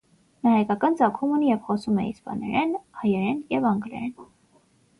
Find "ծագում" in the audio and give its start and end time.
1.01-1.35